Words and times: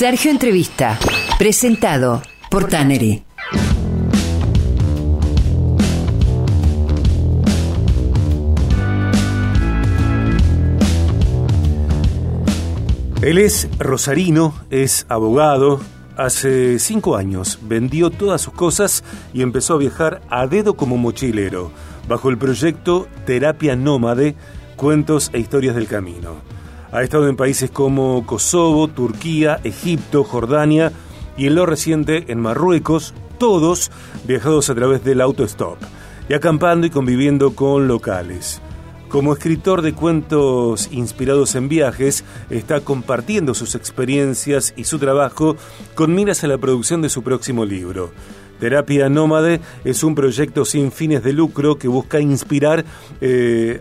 Sergio 0.00 0.30
Entrevista, 0.30 0.98
presentado 1.38 2.22
por 2.50 2.68
Tannery. 2.68 3.22
Él 13.20 13.36
es 13.36 13.68
rosarino, 13.78 14.54
es 14.70 15.04
abogado. 15.10 15.82
Hace 16.16 16.78
cinco 16.78 17.16
años 17.16 17.58
vendió 17.60 18.08
todas 18.08 18.40
sus 18.40 18.54
cosas 18.54 19.04
y 19.34 19.42
empezó 19.42 19.74
a 19.74 19.78
viajar 19.80 20.22
a 20.30 20.46
dedo 20.46 20.78
como 20.78 20.96
mochilero, 20.96 21.72
bajo 22.08 22.30
el 22.30 22.38
proyecto 22.38 23.06
Terapia 23.26 23.76
Nómade, 23.76 24.34
Cuentos 24.76 25.28
e 25.34 25.40
Historias 25.40 25.74
del 25.74 25.88
Camino. 25.88 26.59
Ha 26.92 27.02
estado 27.02 27.28
en 27.28 27.36
países 27.36 27.70
como 27.70 28.26
Kosovo, 28.26 28.88
Turquía, 28.88 29.60
Egipto, 29.62 30.24
Jordania 30.24 30.92
y 31.36 31.46
en 31.46 31.54
lo 31.54 31.64
reciente 31.64 32.24
en 32.28 32.40
Marruecos, 32.40 33.14
todos 33.38 33.90
viajados 34.26 34.70
a 34.70 34.74
través 34.74 35.04
del 35.04 35.20
autostop 35.20 35.78
y 36.28 36.34
acampando 36.34 36.86
y 36.86 36.90
conviviendo 36.90 37.54
con 37.54 37.86
locales. 37.86 38.60
Como 39.08 39.32
escritor 39.32 39.82
de 39.82 39.92
cuentos 39.92 40.88
inspirados 40.92 41.56
en 41.56 41.68
viajes, 41.68 42.24
está 42.48 42.80
compartiendo 42.80 43.54
sus 43.54 43.74
experiencias 43.74 44.72
y 44.76 44.84
su 44.84 44.98
trabajo 44.98 45.56
con 45.94 46.14
miras 46.14 46.44
a 46.44 46.48
la 46.48 46.58
producción 46.58 47.02
de 47.02 47.08
su 47.08 47.22
próximo 47.22 47.64
libro. 47.64 48.12
Terapia 48.60 49.08
Nómade 49.08 49.60
es 49.84 50.04
un 50.04 50.14
proyecto 50.14 50.64
sin 50.64 50.92
fines 50.92 51.24
de 51.24 51.32
lucro 51.32 51.78
que 51.78 51.88
busca 51.88 52.20
inspirar 52.20 52.84
eh, 53.20 53.80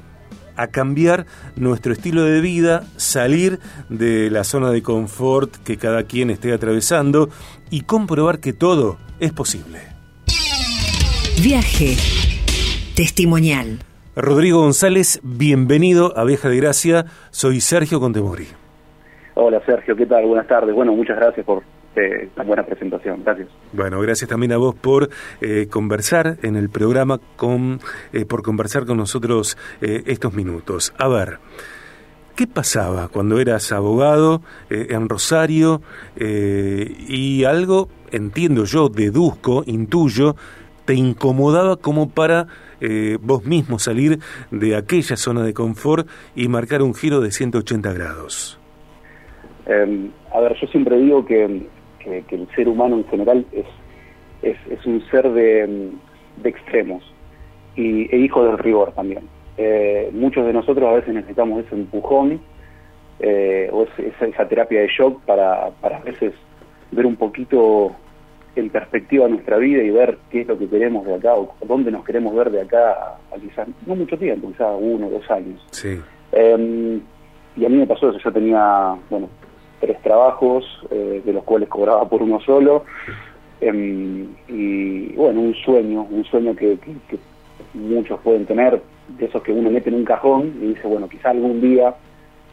a 0.59 0.67
cambiar 0.67 1.25
nuestro 1.55 1.93
estilo 1.93 2.23
de 2.23 2.41
vida, 2.41 2.83
salir 2.97 3.59
de 3.87 4.29
la 4.29 4.43
zona 4.43 4.71
de 4.71 4.83
confort 4.83 5.55
que 5.63 5.77
cada 5.77 6.03
quien 6.03 6.29
esté 6.29 6.51
atravesando 6.51 7.29
y 7.69 7.81
comprobar 7.81 8.39
que 8.39 8.51
todo 8.51 8.97
es 9.21 9.31
posible. 9.31 9.79
Viaje 11.41 11.95
testimonial. 12.93 13.79
Rodrigo 14.17 14.59
González, 14.59 15.21
bienvenido 15.23 16.17
a 16.17 16.25
Vieja 16.25 16.49
de 16.49 16.57
Gracia. 16.57 17.05
Soy 17.29 17.61
Sergio 17.61 18.01
Contemori. 18.01 18.47
Hola 19.35 19.61
Sergio, 19.65 19.95
¿qué 19.95 20.05
tal? 20.05 20.25
Buenas 20.25 20.47
tardes. 20.47 20.75
Bueno, 20.75 20.91
muchas 20.91 21.15
gracias 21.15 21.45
por 21.45 21.63
eh, 21.95 22.29
la 22.35 22.43
buena 22.43 22.63
presentación. 22.63 23.23
Gracias. 23.23 23.47
Bueno, 23.73 23.99
gracias 24.01 24.29
también 24.29 24.51
a 24.51 24.57
vos 24.57 24.75
por 24.75 25.09
eh, 25.41 25.67
conversar 25.69 26.37
en 26.43 26.55
el 26.55 26.69
programa, 26.69 27.19
con, 27.35 27.79
eh, 28.13 28.25
por 28.25 28.43
conversar 28.43 28.85
con 28.85 28.97
nosotros 28.97 29.57
estos 29.81 30.33
minutos. 30.33 30.93
A 30.97 31.07
ver, 31.07 31.39
¿qué 32.35 32.47
pasaba 32.47 33.07
cuando 33.07 33.39
eras 33.39 33.71
abogado 33.71 34.41
en 34.69 35.09
Rosario 35.09 35.81
y 36.17 37.43
algo, 37.43 37.89
entiendo 38.11 38.65
yo, 38.65 38.89
deduzco, 38.89 39.63
intuyo, 39.65 40.35
te 40.89 40.95
incomodaba 40.95 41.77
como 41.77 42.09
para 42.09 42.47
eh, 42.81 43.19
vos 43.21 43.45
mismo 43.45 43.77
salir 43.77 44.17
de 44.51 44.75
aquella 44.75 45.17
zona 45.17 45.43
de 45.43 45.53
confort 45.53 46.07
y 46.35 46.47
marcar 46.47 46.81
un 46.81 46.95
giro 46.95 47.21
de 47.21 47.29
180 47.29 47.93
grados? 47.93 48.59
Em, 49.67 50.09
a 50.33 50.39
ver, 50.39 50.55
yo 50.59 50.67
siempre 50.67 50.97
digo 50.97 51.23
que, 51.25 51.67
el 52.05 52.47
ser 52.55 52.67
humano 52.67 52.97
en 52.97 53.05
general 53.05 53.45
es, 53.51 53.65
es, 54.41 54.85
un 54.85 55.01
ser 55.09 55.29
de, 55.31 55.91
extremos 56.43 57.03
y, 57.75 58.13
e 58.13 58.19
hijo 58.19 58.43
del 58.45 58.57
rigor 58.57 58.93
también. 58.93 59.27
Eh, 59.57 60.09
muchos 60.13 60.45
de 60.45 60.53
nosotros 60.53 60.87
a 60.87 60.93
veces 60.93 61.13
necesitamos 61.13 61.65
ese 61.65 61.75
empujón 61.75 62.39
eh, 63.19 63.69
o 63.71 63.83
esa, 63.97 64.25
esa, 64.25 64.47
terapia 64.47 64.81
de 64.81 64.87
shock 64.87 65.21
para, 65.23 65.71
para 65.81 65.97
a 65.97 66.01
veces 66.01 66.33
ver 66.91 67.05
un 67.05 67.17
poquito 67.17 67.93
en 68.55 68.69
perspectiva 68.69 69.27
nuestra 69.27 69.57
vida 69.57 69.83
y 69.83 69.89
ver 69.89 70.17
qué 70.29 70.41
es 70.41 70.47
lo 70.47 70.57
que 70.57 70.67
queremos 70.67 71.05
de 71.05 71.15
acá 71.15 71.35
o 71.35 71.53
dónde 71.65 71.91
nos 71.91 72.05
queremos 72.05 72.35
ver 72.35 72.49
de 72.51 72.61
acá 72.61 73.17
a, 73.31 73.37
quizás, 73.39 73.67
no 73.85 73.95
mucho 73.95 74.17
tiempo, 74.17 74.49
quizás 74.49 74.75
uno 74.79 75.07
o 75.07 75.11
dos 75.11 75.29
años. 75.31 75.65
Sí. 75.71 75.99
Em, 76.31 77.01
y 77.55 77.65
a 77.65 77.69
mí 77.69 77.77
me 77.77 77.87
pasó 77.87 78.09
eso, 78.09 78.19
yo 78.19 78.31
tenía, 78.31 78.95
bueno, 79.09 79.29
tres 79.79 80.01
trabajos, 80.01 80.65
eh, 80.91 81.21
de 81.23 81.33
los 81.33 81.43
cuales 81.43 81.69
cobraba 81.69 82.07
por 82.07 82.21
uno 82.21 82.39
solo, 82.41 82.85
em, 83.61 84.27
y 84.47 85.13
bueno, 85.13 85.41
un 85.41 85.55
sueño, 85.55 86.07
un 86.09 86.23
sueño 86.25 86.55
que, 86.55 86.77
muchos 87.73 88.19
pueden 88.21 88.45
tener, 88.45 88.81
de 89.17 89.25
esos 89.25 89.41
que 89.43 89.51
uno 89.51 89.69
mete 89.69 89.89
en 89.89 89.95
un 89.95 90.05
cajón 90.05 90.53
y 90.61 90.67
dice, 90.67 90.87
bueno, 90.87 91.07
quizá 91.07 91.29
algún 91.29 91.61
día, 91.61 91.95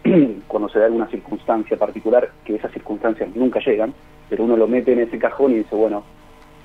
cuando 0.48 0.68
se 0.68 0.78
da 0.78 0.86
alguna 0.86 1.06
circunstancia 1.08 1.76
particular, 1.76 2.30
que 2.44 2.56
esas 2.56 2.72
circunstancias 2.72 3.28
nunca 3.34 3.60
llegan, 3.60 3.94
pero 4.28 4.44
uno 4.44 4.56
lo 4.56 4.68
mete 4.68 4.92
en 4.92 5.00
ese 5.00 5.18
cajón 5.18 5.52
y 5.52 5.58
dice, 5.58 5.74
bueno, 5.74 6.04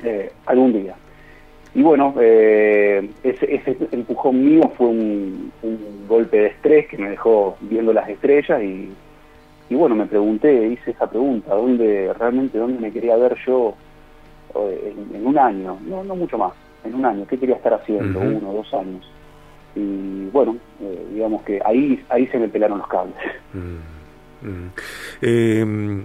eh, 0.03 0.31
algún 0.45 0.73
día. 0.73 0.95
Y 1.73 1.81
bueno, 1.81 2.13
eh, 2.19 3.09
ese, 3.23 3.55
ese, 3.55 3.77
empujón 3.91 4.43
mío 4.43 4.71
fue 4.77 4.87
un, 4.87 5.51
golpe 6.07 6.37
de 6.37 6.47
estrés 6.47 6.87
que 6.87 6.97
me 6.97 7.09
dejó 7.09 7.55
viendo 7.61 7.93
las 7.93 8.09
estrellas 8.09 8.61
y, 8.61 8.89
y 9.71 9.75
bueno, 9.75 9.95
me 9.95 10.05
pregunté, 10.05 10.67
hice 10.67 10.91
esa 10.91 11.09
pregunta, 11.09 11.55
¿dónde 11.55 12.13
realmente 12.19 12.57
dónde 12.57 12.77
me 12.77 12.91
quería 12.91 13.15
ver 13.15 13.37
yo 13.47 13.73
eh, 14.53 14.93
en, 15.13 15.25
un 15.25 15.37
año? 15.37 15.79
No, 15.87 16.03
no 16.03 16.13
mucho 16.13 16.37
más, 16.37 16.51
en 16.83 16.93
un 16.93 17.05
año, 17.05 17.25
¿qué 17.25 17.39
quería 17.39 17.55
estar 17.55 17.75
haciendo? 17.75 18.19
uno 18.19 18.37
Uno, 18.37 18.53
dos 18.53 18.73
años. 18.73 19.09
Y 19.73 20.25
bueno, 20.33 20.57
digamos 21.13 21.43
que 21.43 21.61
ahí, 21.63 22.03
ahí 22.09 22.27
se 22.27 22.37
me 22.37 22.49
pelaron 22.49 22.79
los 22.79 22.87
cables. 22.89 23.15
Mm. 25.21 26.01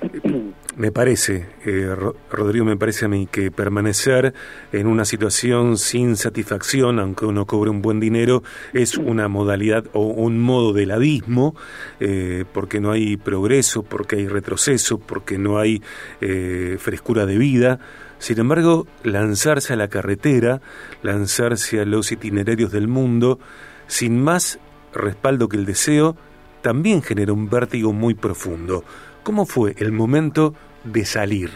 Me 0.76 0.90
parece, 0.90 1.46
eh, 1.64 1.94
Rodrigo, 2.32 2.64
me 2.64 2.76
parece 2.76 3.04
a 3.04 3.08
mí 3.08 3.28
que 3.30 3.52
permanecer 3.52 4.34
en 4.72 4.88
una 4.88 5.04
situación 5.04 5.78
sin 5.78 6.16
satisfacción, 6.16 6.98
aunque 6.98 7.26
uno 7.26 7.46
cobre 7.46 7.70
un 7.70 7.80
buen 7.80 8.00
dinero, 8.00 8.42
es 8.72 8.98
una 8.98 9.28
modalidad 9.28 9.84
o 9.92 10.00
un 10.00 10.40
modo 10.40 10.72
del 10.72 10.90
abismo, 10.90 11.54
eh, 12.00 12.44
porque 12.52 12.80
no 12.80 12.90
hay 12.90 13.16
progreso, 13.16 13.84
porque 13.84 14.16
hay 14.16 14.26
retroceso, 14.26 14.98
porque 14.98 15.38
no 15.38 15.58
hay 15.58 15.80
eh, 16.20 16.76
frescura 16.80 17.24
de 17.24 17.38
vida. 17.38 17.78
Sin 18.18 18.40
embargo, 18.40 18.88
lanzarse 19.04 19.74
a 19.74 19.76
la 19.76 19.86
carretera, 19.86 20.60
lanzarse 21.02 21.80
a 21.80 21.84
los 21.84 22.10
itinerarios 22.10 22.72
del 22.72 22.88
mundo, 22.88 23.38
sin 23.86 24.20
más 24.20 24.58
respaldo 24.92 25.48
que 25.48 25.56
el 25.56 25.66
deseo, 25.66 26.16
también 26.62 27.00
genera 27.02 27.32
un 27.32 27.48
vértigo 27.48 27.92
muy 27.92 28.14
profundo. 28.14 28.82
¿Cómo 29.24 29.46
fue 29.46 29.74
el 29.78 29.90
momento 29.90 30.52
de 30.84 31.06
salir? 31.06 31.48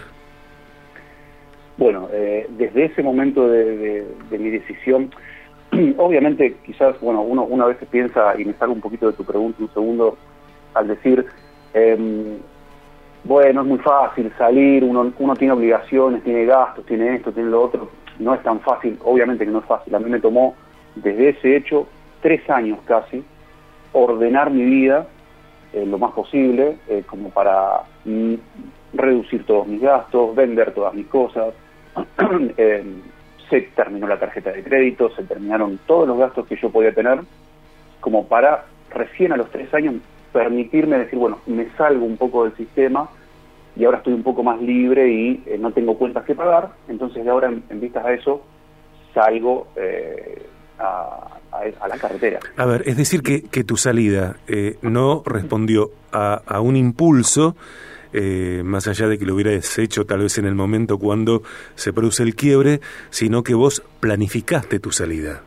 Bueno, 1.76 2.08
eh, 2.10 2.48
desde 2.56 2.86
ese 2.86 3.02
momento 3.02 3.46
de, 3.46 4.06
mi 4.30 4.48
decisión, 4.48 5.10
obviamente 5.98 6.56
quizás, 6.64 6.98
bueno, 7.02 7.20
uno 7.20 7.42
una 7.44 7.66
vez 7.66 7.76
piensa, 7.90 8.40
y 8.40 8.46
me 8.46 8.54
salgo 8.54 8.72
un 8.72 8.80
poquito 8.80 9.08
de 9.08 9.12
tu 9.12 9.22
pregunta 9.22 9.62
un 9.62 9.70
segundo, 9.74 10.16
al 10.72 10.88
decir, 10.88 11.26
em, 11.74 12.38
bueno, 13.24 13.60
es 13.60 13.66
muy 13.66 13.78
fácil 13.80 14.32
salir, 14.38 14.82
uno, 14.82 15.12
uno 15.18 15.36
tiene 15.36 15.52
obligaciones, 15.52 16.24
tiene 16.24 16.46
gastos, 16.46 16.86
tiene 16.86 17.16
esto, 17.16 17.32
tiene 17.32 17.50
lo 17.50 17.64
otro, 17.64 17.90
no 18.18 18.32
es 18.32 18.42
tan 18.42 18.60
fácil, 18.60 18.98
obviamente 19.04 19.44
que 19.44 19.50
no 19.50 19.58
es 19.58 19.66
fácil, 19.66 19.94
a 19.94 19.98
mí 19.98 20.08
me 20.08 20.20
tomó 20.20 20.54
desde 20.94 21.28
ese 21.28 21.56
hecho 21.56 21.86
tres 22.22 22.48
años 22.48 22.78
casi 22.86 23.22
ordenar 23.92 24.50
mi 24.50 24.64
vida 24.64 25.06
eh, 25.72 25.84
lo 25.84 25.98
más 25.98 26.12
posible, 26.12 26.78
eh, 26.88 27.02
como 27.06 27.30
para 27.30 27.82
mm, 28.04 28.34
reducir 28.94 29.44
todos 29.44 29.66
mis 29.66 29.82
gastos, 29.82 30.34
vender 30.34 30.72
todas 30.72 30.94
mis 30.94 31.06
cosas. 31.06 31.54
Eh, 32.56 32.84
se 33.48 33.62
terminó 33.74 34.06
la 34.06 34.18
tarjeta 34.18 34.52
de 34.52 34.62
crédito, 34.62 35.10
se 35.16 35.22
terminaron 35.22 35.78
todos 35.86 36.06
los 36.06 36.18
gastos 36.18 36.46
que 36.46 36.56
yo 36.56 36.70
podía 36.70 36.92
tener, 36.92 37.20
como 38.00 38.26
para 38.26 38.66
recién 38.90 39.32
a 39.32 39.36
los 39.36 39.50
tres 39.50 39.72
años 39.72 39.94
permitirme 40.32 40.98
decir, 40.98 41.18
bueno, 41.18 41.38
me 41.46 41.70
salgo 41.76 42.04
un 42.04 42.18
poco 42.18 42.44
del 42.44 42.54
sistema 42.56 43.08
y 43.74 43.84
ahora 43.84 43.98
estoy 43.98 44.12
un 44.12 44.22
poco 44.22 44.42
más 44.42 44.60
libre 44.60 45.08
y 45.08 45.42
no 45.58 45.70
tengo 45.72 45.96
cuentas 45.96 46.24
que 46.24 46.34
pagar, 46.34 46.70
entonces 46.88 47.24
de 47.24 47.30
ahora 47.30 47.48
en, 47.48 47.80
vistas 47.80 48.04
a 48.04 48.12
eso 48.12 48.42
salgo 49.14 49.68
a, 50.78 51.38
a, 51.52 51.88
la 51.88 51.98
carretera. 51.98 52.40
A 52.56 52.66
ver, 52.66 52.82
es 52.86 52.96
decir 52.96 53.22
que, 53.22 53.42
que 53.42 53.64
tu 53.64 53.76
salida 53.76 54.36
eh, 54.46 54.76
no 54.82 55.22
respondió 55.24 55.90
a, 56.12 56.42
a 56.46 56.60
un 56.60 56.76
impulso, 56.76 57.56
eh, 58.12 58.62
más 58.64 58.88
allá 58.88 59.06
de 59.06 59.18
que 59.18 59.26
lo 59.26 59.34
hubieras 59.34 59.78
hecho 59.78 60.06
tal 60.06 60.20
vez 60.20 60.38
en 60.38 60.46
el 60.46 60.54
momento 60.54 60.98
cuando 60.98 61.42
se 61.74 61.92
produce 61.92 62.22
el 62.22 62.34
quiebre, 62.34 62.80
sino 63.10 63.42
que 63.42 63.54
vos 63.54 63.82
planificaste 64.00 64.80
tu 64.80 64.90
salida. 64.90 65.42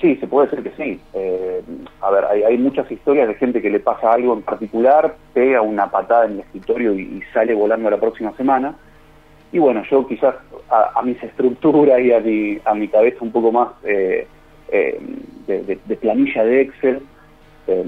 Sí, 0.00 0.16
se 0.16 0.26
puede 0.26 0.48
decir 0.48 0.64
que 0.64 0.82
sí. 0.82 1.00
Eh, 1.12 1.62
a 2.00 2.10
ver, 2.10 2.24
hay, 2.24 2.42
hay, 2.42 2.56
muchas 2.56 2.90
historias 2.90 3.28
de 3.28 3.34
gente 3.34 3.60
que 3.60 3.68
le 3.68 3.80
pasa 3.80 4.12
algo 4.12 4.32
en 4.32 4.42
particular, 4.42 5.14
pega 5.34 5.60
una 5.60 5.90
patada 5.90 6.24
en 6.24 6.32
el 6.32 6.40
escritorio 6.40 6.94
y, 6.94 7.22
sale 7.34 7.54
volando 7.54 7.90
la 7.90 8.00
próxima 8.00 8.34
semana. 8.36 8.76
Y 9.52 9.58
bueno, 9.58 9.82
yo 9.90 10.06
quizás 10.06 10.34
a, 10.68 10.98
a 10.98 11.02
mis 11.02 11.20
estructuras 11.22 12.00
y 12.00 12.12
a 12.12 12.20
mi, 12.20 12.58
a 12.64 12.74
mi 12.74 12.88
cabeza 12.88 13.18
un 13.20 13.32
poco 13.32 13.50
más 13.50 13.68
eh, 13.84 14.26
eh, 14.70 15.00
de, 15.46 15.96
planilla 15.96 16.44
de 16.44 16.60
Excel. 16.62 17.00
Eh, 17.66 17.84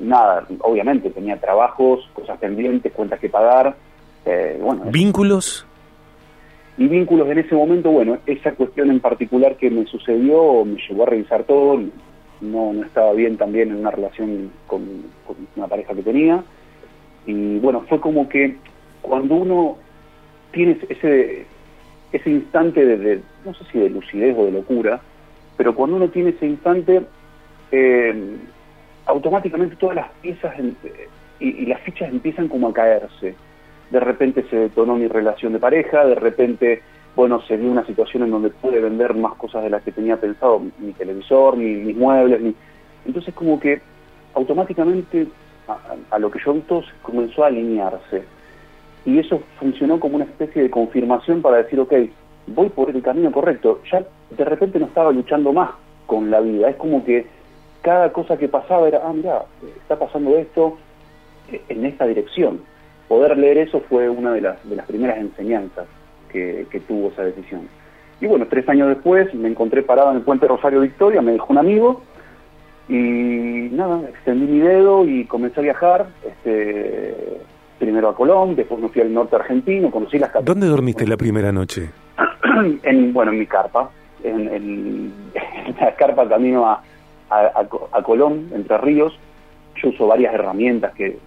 nada, 0.00 0.46
obviamente 0.60 1.10
tenía 1.10 1.40
trabajos, 1.40 2.08
cosas 2.12 2.38
pendientes, 2.38 2.92
cuentas 2.92 3.20
que 3.20 3.28
pagar, 3.28 3.74
Eh, 4.26 4.58
bueno, 4.60 4.82
¿Vínculos? 4.90 5.64
Y 6.76 6.88
vínculos 6.88 7.28
en 7.28 7.38
ese 7.38 7.54
momento, 7.54 7.90
bueno, 7.90 8.18
esa 8.26 8.52
cuestión 8.52 8.90
en 8.90 9.00
particular 9.00 9.56
que 9.56 9.70
me 9.70 9.86
sucedió 9.86 10.64
me 10.64 10.78
llevó 10.88 11.04
a 11.04 11.06
revisar 11.06 11.44
todo, 11.44 11.80
no, 12.40 12.72
no 12.72 12.84
estaba 12.84 13.12
bien 13.12 13.36
también 13.36 13.70
en 13.70 13.76
una 13.76 13.92
relación 13.92 14.50
con, 14.66 14.82
una 15.54 15.68
pareja 15.68 15.94
que 15.94 16.02
tenía, 16.02 16.42
y 17.24 17.58
bueno, 17.60 17.84
fue 17.88 18.00
como 18.00 18.28
que 18.28 18.56
cuando 19.00 19.36
uno 19.36 19.76
tiene 20.52 20.78
ese, 20.88 21.46
ese 22.12 22.30
instante 22.30 22.84
de, 22.84 23.20
no 23.44 23.54
sé 23.54 23.64
si 23.70 23.78
de 23.78 23.90
lucidez 23.90 24.36
o 24.38 24.46
de 24.46 24.52
locura, 24.52 25.00
pero 25.56 25.74
cuando 25.74 25.96
uno 25.96 26.08
tiene 26.08 26.30
ese 26.30 26.46
instante, 26.46 27.02
eh, 27.72 28.36
automáticamente 29.06 29.76
todas 29.76 29.96
las 29.96 30.10
piezas 30.20 30.54
y, 31.40 31.46
y, 31.48 31.66
las 31.66 31.80
fichas 31.82 32.10
empiezan 32.10 32.48
como 32.48 32.68
a 32.68 32.72
caerse. 32.72 33.34
De 33.90 34.00
repente 34.00 34.44
se 34.50 34.56
detonó 34.56 34.96
mi 34.96 35.06
relación 35.08 35.52
de 35.52 35.58
pareja, 35.58 36.04
de 36.04 36.16
repente, 36.16 36.82
bueno, 37.14 37.40
se 37.42 37.56
dio 37.56 37.70
una 37.70 37.86
situación 37.86 38.24
en 38.24 38.30
donde 38.30 38.50
pude 38.50 38.80
vender 38.80 39.14
más 39.14 39.34
cosas 39.34 39.62
de 39.62 39.70
las 39.70 39.82
que 39.82 39.92
tenía 39.92 40.16
pensado, 40.16 40.60
mi 40.78 40.92
televisor, 40.92 41.56
mis 41.56 41.96
muebles, 41.96 42.40
mi... 42.40 42.54
entonces 43.04 43.32
como 43.34 43.60
que 43.60 43.80
automáticamente 44.34 45.28
a, 46.10 46.18
lo 46.18 46.30
que 46.30 46.38
yo 46.44 46.52
vi 46.52 46.62
comenzó 47.02 47.44
a 47.44 47.48
alinearse. 47.48 48.24
Y 49.06 49.18
eso 49.20 49.40
funcionó 49.58 49.98
como 50.00 50.16
una 50.16 50.24
especie 50.24 50.62
de 50.62 50.70
confirmación 50.70 51.40
para 51.40 51.58
decir, 51.58 51.78
ok, 51.80 51.94
voy 52.48 52.68
por 52.68 52.90
el 52.90 53.02
camino 53.02 53.30
correcto. 53.32 53.80
Ya 53.90 54.04
de 54.30 54.44
repente 54.44 54.78
no 54.78 54.86
estaba 54.86 55.12
luchando 55.12 55.52
más 55.52 55.70
con 56.06 56.30
la 56.30 56.40
vida, 56.40 56.68
es 56.68 56.76
como 56.76 57.04
que 57.04 57.26
cada 57.82 58.12
cosa 58.12 58.36
que 58.36 58.48
pasaba 58.48 58.88
era, 58.88 59.02
ah, 59.04 59.12
mira, 59.12 59.44
está 59.80 59.96
pasando 59.96 60.36
esto 60.36 60.76
eh, 61.52 61.62
en 61.68 61.86
esta 61.86 62.04
dirección. 62.06 62.60
Poder 63.06 63.38
leer 63.38 63.58
eso 63.58 63.80
fue 63.88 64.08
una 64.08 64.32
de 64.32 64.40
las, 64.40 64.68
de 64.68 64.74
las 64.74 64.86
primeras 64.86 65.18
enseñanzas 65.18 65.86
que, 66.32 66.66
tuvo 66.86 67.08
esa 67.08 67.22
decisión. 67.24 67.68
Y 68.20 68.26
bueno, 68.26 68.46
tres 68.50 68.68
años 68.68 68.88
después 68.88 69.32
me 69.34 69.48
encontré 69.48 69.82
parado 69.82 70.10
en 70.10 70.18
el 70.18 70.22
puente 70.22 70.46
Rosario 70.46 70.80
Victoria, 70.80 71.22
me 71.22 71.32
dijo 71.32 71.46
un 71.48 71.58
amigo, 71.58 72.02
y 72.88 73.70
nada, 73.72 74.02
extendí 74.08 74.46
mi 74.46 74.58
dedo 74.58 75.06
y 75.06 75.24
comencé 75.24 75.60
a 75.60 75.62
viajar, 75.62 76.06
este, 76.26 77.35
primero 77.78 78.08
a 78.08 78.14
Colón, 78.14 78.56
después 78.56 78.80
me 78.80 78.88
fui 78.88 79.02
al 79.02 79.12
norte 79.12 79.36
argentino, 79.36 79.90
conocí 79.90 80.18
las 80.18 80.32
¿Dónde 80.44 80.66
dormiste 80.66 81.06
la 81.06 81.16
primera 81.16 81.52
noche? 81.52 81.90
en, 82.82 83.12
bueno, 83.12 83.32
en 83.32 83.38
mi 83.38 83.46
carpa, 83.46 83.90
en, 84.22 84.48
en 84.48 85.12
la 85.80 85.94
carpa 85.94 86.28
camino 86.28 86.66
a, 86.66 86.82
a, 87.30 88.02
Colón, 88.02 88.50
Entre 88.54 88.78
Ríos. 88.78 89.12
Yo 89.82 89.90
uso 89.90 90.06
varias 90.06 90.34
herramientas 90.34 90.94
que, 90.94 91.18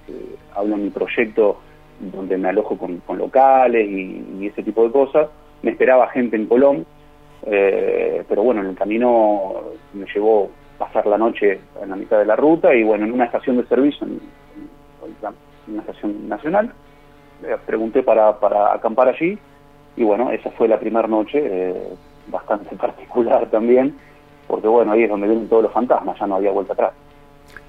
hablo 0.55 0.75
en 0.75 0.85
mi 0.85 0.89
proyecto 0.89 1.59
donde 1.99 2.37
me 2.37 2.49
alojo 2.49 2.77
con, 2.77 3.01
locales 3.17 3.87
y, 3.87 4.47
ese 4.47 4.63
tipo 4.63 4.83
de 4.83 4.91
cosas. 4.91 5.29
Me 5.61 5.71
esperaba 5.71 6.07
gente 6.09 6.35
en 6.35 6.47
Colón, 6.47 6.85
eh, 7.45 8.23
pero 8.27 8.43
bueno, 8.43 8.61
en 8.61 8.67
el 8.67 8.75
camino 8.75 9.53
me 9.93 10.05
llevó 10.13 10.49
pasar 10.77 11.05
la 11.05 11.17
noche 11.17 11.59
en 11.81 11.89
la 11.89 11.95
mitad 11.95 12.17
de 12.17 12.25
la 12.25 12.37
ruta 12.37 12.73
y 12.73 12.83
bueno, 12.83 13.05
en 13.05 13.11
una 13.11 13.25
estación 13.25 13.57
de 13.57 13.65
servicio, 13.65 14.07
en, 14.07 14.21
una 15.73 15.81
estación 15.81 16.27
nacional, 16.27 16.71
eh, 17.43 17.57
pregunté 17.65 18.03
para, 18.03 18.39
para 18.39 18.73
acampar 18.73 19.09
allí 19.09 19.37
y 19.95 20.03
bueno, 20.03 20.31
esa 20.31 20.49
fue 20.51 20.67
la 20.67 20.79
primera 20.79 21.07
noche, 21.07 21.39
eh, 21.41 21.93
bastante 22.27 22.75
particular 22.77 23.47
también, 23.49 23.97
porque 24.47 24.67
bueno, 24.67 24.93
ahí 24.93 25.03
es 25.03 25.09
donde 25.09 25.27
vienen 25.27 25.49
todos 25.49 25.63
los 25.63 25.73
fantasmas, 25.73 26.17
ya 26.19 26.27
no 26.27 26.35
había 26.35 26.51
vuelta 26.51 26.73
atrás. 26.73 26.93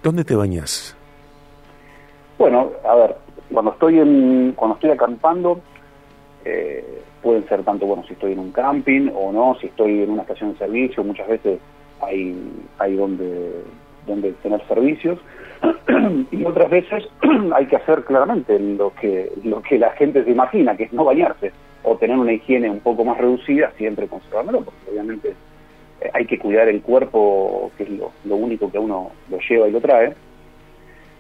¿Dónde 0.03 0.25
te 0.25 0.35
bañas? 0.35 0.97
Bueno, 2.39 2.71
a 2.89 2.95
ver, 2.95 3.17
cuando 3.53 3.73
estoy 3.73 3.99
en, 3.99 4.53
cuando 4.57 4.77
estoy 4.77 4.91
acampando, 4.91 5.61
eh, 6.45 7.03
pueden 7.23 7.47
ser 7.49 7.63
tanto, 7.65 7.87
bueno, 7.87 8.03
si 8.07 8.15
estoy 8.15 8.33
en 8.33 8.39
un 8.39 8.53
camping 8.53 9.11
o 9.15 9.33
no, 9.33 9.57
si 9.61 9.67
estoy 9.67 10.03
en 10.03 10.11
una 10.11 10.23
estación 10.23 10.53
de 10.53 10.59
servicio, 10.59 11.05
muchas 11.05 11.29
veces 11.29 11.59
hay, 12.01 12.35
hay 12.79 12.97
donde, 12.97 13.63
donde 14.07 14.33
tener 14.43 14.67
servicios, 14.69 15.19
y 16.31 16.45
otras 16.45 16.71
veces 16.71 17.09
hay 17.55 17.67
que 17.67 17.77
hacer 17.77 18.05
claramente 18.05 18.59
lo 18.59 18.93
que, 18.95 19.33
lo 19.45 19.63
que 19.63 19.79
la 19.79 19.91
gente 19.91 20.25
se 20.25 20.31
imagina, 20.31 20.77
que 20.77 20.85
es 20.85 20.93
no 20.93 21.05
bañarse, 21.05 21.53
o 21.83 21.97
tener 21.97 22.19
una 22.19 22.33
higiene 22.33 22.71
un 22.71 22.81
poco 22.81 23.05
más 23.05 23.19
reducida, 23.19 23.73
siempre 23.77 24.07
conservándolo, 24.07 24.63
porque 24.63 24.91
obviamente 24.91 25.35
eh, 26.01 26.11
hay 26.13 26.27
que 26.27 26.39
cuidar 26.39 26.69
el 26.69 26.83
cuerpo, 26.83 27.71
que 27.77 27.85
es 27.85 27.91
lo, 27.91 28.37
único 28.37 28.71
que 28.71 28.79
uno 28.79 29.11
lo 29.31 29.39
lleva 29.49 29.69
y 29.69 29.73
lo 29.73 29.81
trae. 29.81 30.15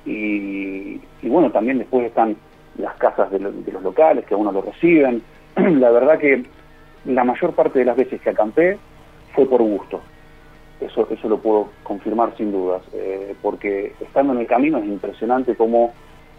Y, 0.07 1.01
bueno, 1.23 1.51
también 1.51 1.79
después 1.79 2.07
están 2.07 2.37
las 2.79 2.95
casas 2.95 3.31
de, 3.31 3.39
los 3.39 3.83
locales 3.83 4.25
que 4.25 4.35
a 4.35 4.37
uno 4.37 4.53
lo 4.53 4.63
reciben. 4.63 5.23
la 5.57 5.91
verdad 5.91 6.19
que 6.19 6.45
la 7.05 7.25
mayor 7.25 7.53
parte 7.55 7.79
de 7.79 7.85
las 7.85 7.97
veces 7.97 8.21
que 8.21 8.31
acampé 8.31 8.79
fue 9.35 9.47
por 9.47 9.63
gusto. 9.63 10.01
Eso, 10.81 11.07
eso 11.11 11.29
lo 11.29 11.39
puedo 11.39 11.69
confirmar 11.83 12.35
sin 12.37 12.53
dudas, 12.53 12.83
eh, 12.95 13.35
porque 13.43 13.93
estando 14.01 14.33
en 14.33 14.41
el 14.41 14.47
camino 14.47 14.79
es 14.79 14.87
impresionante 14.87 15.55
cómo 15.55 15.93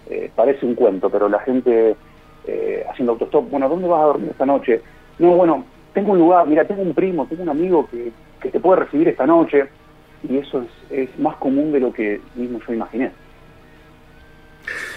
eh, 0.09 0.31
parece 0.35 0.65
un 0.65 0.75
cuento, 0.75 1.09
pero 1.09 1.29
la 1.29 1.39
gente 1.39 1.95
haciendo 2.89 3.13
autostop, 3.13 3.49
bueno, 3.51 3.69
¿dónde 3.69 3.87
vas 3.87 4.01
a 4.01 4.05
dormir 4.05 4.29
esta 4.31 4.47
noche? 4.47 4.81
No, 5.19 5.35
bueno, 5.35 5.63
tengo 5.93 6.13
un 6.13 6.17
lugar, 6.17 6.47
mira, 6.47 6.65
tengo 6.65 6.81
un 6.81 6.93
primo, 6.93 7.27
tengo 7.27 7.43
un 7.43 7.49
amigo 7.49 7.87
que, 7.89 8.11
que 8.41 8.49
te 8.49 8.59
puede 8.59 8.79
recibir 8.81 9.07
esta 9.07 9.27
noche, 9.27 9.69
y 10.27 10.37
eso 10.37 10.61
es, 10.61 10.91
es 10.91 11.19
más 11.19 11.35
común 11.37 11.71
de 11.71 11.79
lo 11.79 11.93
que 11.93 12.19
mismo 12.35 12.59
yo 12.67 12.73
imaginé. 12.73 13.11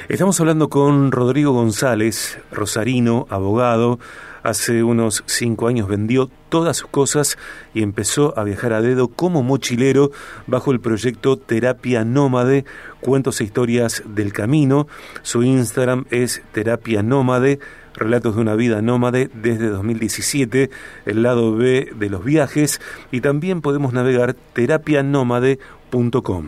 Estamos 0.08 0.38
hablando 0.38 0.68
con 0.68 1.12
Rodrigo 1.12 1.52
González, 1.52 2.38
rosarino, 2.52 3.26
abogado. 3.30 3.98
Hace 4.42 4.82
unos 4.82 5.24
cinco 5.26 5.68
años 5.68 5.88
vendió 5.88 6.30
todas 6.50 6.76
sus 6.76 6.90
cosas 6.90 7.38
y 7.72 7.82
empezó 7.82 8.38
a 8.38 8.44
viajar 8.44 8.74
a 8.74 8.82
dedo 8.82 9.08
como 9.08 9.42
mochilero 9.42 10.10
bajo 10.46 10.72
el 10.72 10.80
proyecto 10.80 11.38
Terapia 11.38 12.04
Nómade, 12.04 12.66
cuentos 13.00 13.40
e 13.40 13.44
historias 13.44 14.02
del 14.06 14.34
camino. 14.34 14.86
Su 15.22 15.42
Instagram 15.42 16.04
es 16.10 16.42
Terapia 16.52 17.02
Nómade 17.02 17.60
Relatos 17.94 18.34
de 18.34 18.42
una 18.42 18.56
vida 18.56 18.82
nómade 18.82 19.30
desde 19.32 19.68
2017, 19.68 20.68
el 21.06 21.22
lado 21.22 21.54
B 21.54 21.92
de 21.94 22.10
los 22.10 22.24
viajes 22.24 22.80
y 23.12 23.20
también 23.20 23.60
podemos 23.60 23.92
navegar 23.92 24.34
terapianómade.com. 24.34 26.46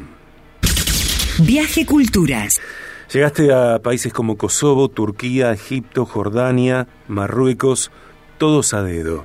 Viaje 1.39 1.87
Culturas. 1.87 2.61
Llegaste 3.13 3.53
a 3.53 3.79
países 3.79 4.13
como 4.13 4.37
Kosovo, 4.37 4.89
Turquía, 4.89 5.53
Egipto, 5.53 6.07
Jordania, 6.07 6.89
Marruecos, 7.07 7.93
todos 8.37 8.75
a 8.75 8.83
dedo. 8.83 9.25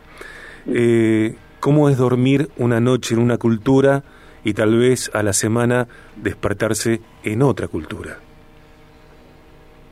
Eh, 0.68 1.36
¿Cómo 1.60 1.90
es 1.90 1.98
dormir 1.98 2.50
una 2.58 2.80
noche 2.80 3.16
en 3.16 3.22
una 3.22 3.38
cultura 3.38 4.04
y 4.44 4.54
tal 4.54 4.78
vez 4.78 5.10
a 5.16 5.24
la 5.24 5.34
semana 5.34 5.88
despertarse 6.16 7.02
en 7.24 7.42
otra 7.42 7.68
cultura? 7.68 8.18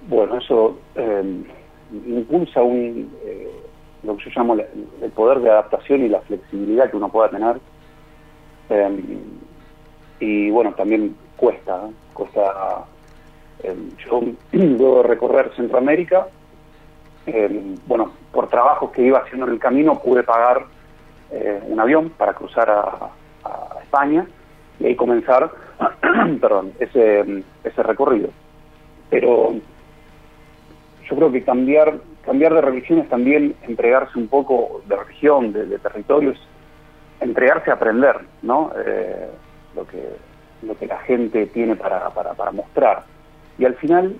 Bueno, 0.07 0.37
eso 0.37 0.79
eh, 0.95 1.43
impulsa 2.07 2.61
un, 2.61 3.11
eh, 3.23 3.51
lo 4.03 4.17
que 4.17 4.25
yo 4.25 4.31
llamo 4.35 4.53
el 4.55 5.11
poder 5.11 5.39
de 5.39 5.49
adaptación 5.49 6.05
y 6.05 6.09
la 6.09 6.21
flexibilidad 6.21 6.89
que 6.91 6.97
uno 6.97 7.09
pueda 7.09 7.29
tener. 7.29 7.59
Em, 8.69 9.01
y 10.19 10.49
bueno, 10.51 10.73
también 10.73 11.15
cuesta, 11.37 11.89
cuesta, 12.13 12.85
yo 13.63 14.21
luego 14.51 15.03
de 15.03 15.09
recorrer 15.09 15.51
Centroamérica, 15.55 16.27
em, 17.25 17.75
bueno, 17.85 18.11
por 18.31 18.47
trabajos 18.47 18.91
que 18.91 19.03
iba 19.03 19.19
haciendo 19.19 19.47
en 19.47 19.53
el 19.53 19.59
camino 19.59 19.99
pude 19.99 20.23
pagar 20.23 20.65
eh, 21.31 21.61
un 21.67 21.79
avión 21.79 22.09
para 22.11 22.33
cruzar 22.33 22.69
a, 22.69 23.09
España 23.81 24.27
y 24.79 24.85
ahí 24.85 24.95
comenzar, 24.95 25.49
perdón, 26.41 26.73
ese, 26.79 27.43
ese 27.63 27.81
recorrido. 27.81 28.29
Pero 29.09 29.55
yo 31.09 31.15
creo 31.15 31.31
que 31.31 31.43
cambiar 31.43 31.95
cambiar 32.29 32.53
de 32.53 32.61
religión 32.61 32.99
es 32.99 33.09
también 33.09 33.55
entregarse 33.63 34.19
un 34.19 34.27
poco 34.27 34.83
de 34.87 34.95
religión, 34.95 35.51
de, 35.51 35.79
territorios, 35.79 36.37
entregarse 37.19 37.71
a 37.71 37.73
aprender, 37.73 38.17
¿no? 38.43 38.71
Eh, 38.85 39.29
lo 39.75 39.87
que 39.87 40.29
lo 40.61 40.77
que 40.77 40.85
la 40.85 40.99
gente 40.99 41.47
tiene 41.47 41.75
para, 41.75 42.09
para, 42.09 42.51
mostrar. 42.51 43.03
Y 43.59 43.65
al 43.65 43.75
final, 43.75 44.15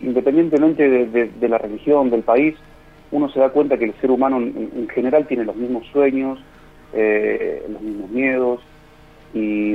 independientemente 0.00 1.06
de, 1.06 1.48
la 1.48 1.56
religión, 1.56 2.10
del 2.10 2.22
país, 2.22 2.56
uno 3.12 3.30
se 3.30 3.38
da 3.38 3.50
cuenta 3.50 3.78
que 3.78 3.84
el 3.84 3.94
ser 4.00 4.10
humano 4.10 4.38
en, 4.38 4.88
general 4.88 5.26
tiene 5.26 5.44
los 5.44 5.54
mismos 5.54 5.86
sueños, 5.92 6.40
eh, 6.92 7.64
los 7.70 7.80
mismos 7.80 8.10
miedos, 8.10 8.60
y, 9.32 9.74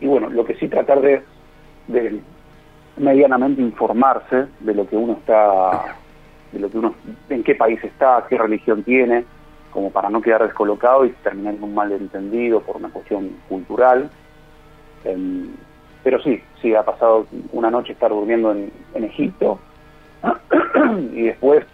y, 0.00 0.06
bueno, 0.06 0.30
lo 0.30 0.44
que 0.46 0.54
sí 0.54 0.68
tratar 0.68 1.02
de, 1.02 1.22
medianamente 2.96 3.60
informarse 3.60 4.46
de 4.60 4.74
lo 4.74 4.88
que 4.88 4.96
uno 4.96 5.14
está, 5.14 5.96
de 6.52 6.58
lo 6.58 6.70
que 6.70 6.78
uno, 6.78 6.94
en 7.28 7.44
qué 7.44 7.54
país 7.54 7.82
está, 7.84 8.24
qué 8.30 8.38
religión 8.38 8.82
tiene, 8.82 9.24
como 9.72 9.90
para 9.90 10.08
no 10.08 10.22
quedar 10.22 10.42
descolocado 10.42 11.04
y 11.04 11.10
terminar 11.22 11.54
en 11.54 11.62
un 11.62 11.74
malentendido 11.74 12.60
por 12.60 12.76
una 12.76 12.88
cuestión 12.88 13.30
cultural. 13.48 14.10
Em, 15.04 15.48
pero 16.02 16.20
sí, 16.22 16.42
sí, 16.60 16.74
ha 16.74 16.82
pasado 16.82 17.26
una 17.52 17.70
noche 17.70 17.92
estar 17.92 18.10
durmiendo 18.10 18.52
en, 18.52 18.72
Egipto 18.94 19.58
y 21.12 21.22
después, 21.22 21.64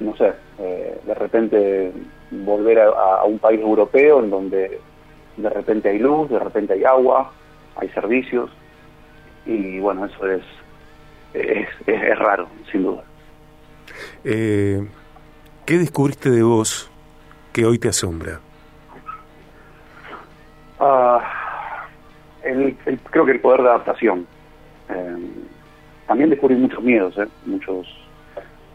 no 0.00 0.16
sé, 0.16 0.32
eh, 0.58 1.00
de 1.04 1.14
repente 1.14 1.92
volver 2.30 2.80
a, 2.80 3.24
un 3.24 3.38
país 3.38 3.60
europeo 3.60 4.20
en 4.20 4.30
donde 4.30 4.80
de 5.36 5.50
repente 5.50 5.88
hay 5.90 5.98
luz, 5.98 6.30
de 6.30 6.38
repente 6.38 6.74
hay 6.74 6.84
agua, 6.84 7.32
hay 7.76 7.88
servicios, 7.90 8.50
y 9.46 9.78
bueno, 9.78 10.06
eso 10.06 10.26
es, 10.26 10.42
es, 11.34 11.68
es, 11.86 12.18
raro, 12.18 12.48
sin 12.70 12.82
duda. 12.82 13.04
Eh, 14.24 14.86
¿Qué 15.64 15.78
descubriste 15.78 16.30
de 16.30 16.42
vos 16.42 16.90
que 17.52 17.64
hoy 17.64 17.78
te 17.78 17.88
asombra? 17.88 18.40
Ah, 20.78 21.39
el, 22.50 22.76
creo 23.10 23.24
que 23.24 23.32
el 23.32 23.40
poder 23.40 23.62
de 23.62 23.68
adaptación. 23.68 24.26
Eh, 24.88 25.16
también 26.06 26.30
descubrí 26.30 26.56
muchos 26.56 26.82
miedos, 26.82 27.16
eh, 27.18 27.26
muchos, 27.46 27.86